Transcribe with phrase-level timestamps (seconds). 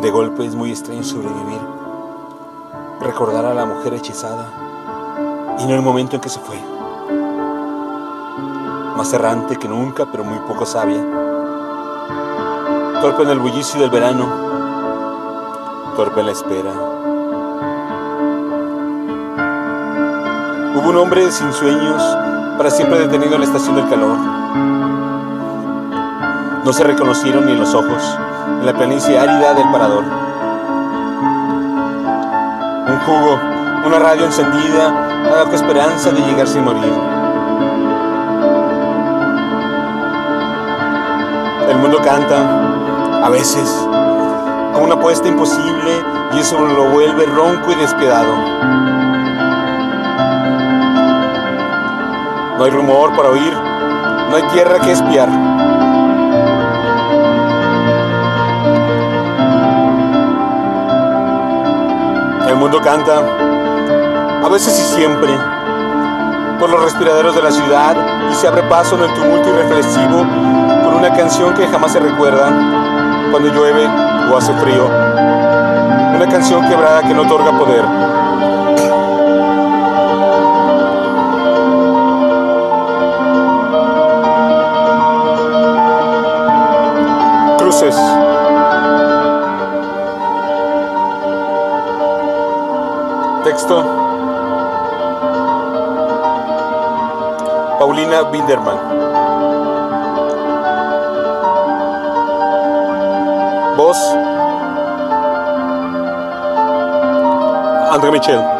[0.00, 1.60] De golpe es muy extraño sobrevivir,
[3.00, 4.46] recordar a la mujer hechizada
[5.58, 6.56] y no el momento en que se fue.
[8.96, 11.02] Más errante que nunca, pero muy poco sabia.
[13.00, 14.24] Torpe en el bullicio del verano,
[15.96, 16.72] torpe en la espera.
[20.76, 22.00] Hubo un hombre sin sueños,
[22.56, 24.16] para siempre detenido en la estación del calor.
[26.68, 28.18] No se reconocieron ni los ojos,
[28.60, 30.04] en la planicie árida del parador.
[32.86, 33.40] Un jugo,
[33.86, 34.92] una radio encendida,
[35.46, 36.92] con esperanza de llegar sin morir.
[41.70, 46.04] El mundo canta, a veces, a una apuesta imposible
[46.34, 48.34] y eso lo vuelve ronco y despiadado.
[52.58, 53.54] No hay rumor para oír,
[54.28, 55.67] no hay tierra que espiar.
[62.48, 63.18] El mundo canta,
[64.42, 65.28] a veces y siempre,
[66.58, 67.94] por los respiraderos de la ciudad
[68.32, 70.24] y se abre paso en el tumulto irreflexivo
[70.82, 72.50] por una canción que jamás se recuerda
[73.30, 73.86] cuando llueve
[74.32, 74.86] o hace frío.
[74.86, 77.84] Una canción quebrada que no otorga poder.
[87.58, 88.17] Cruces.
[93.48, 93.82] Texto.
[97.78, 98.76] Paulina Binderman.
[103.74, 103.96] Voz.
[107.90, 108.57] André Michel.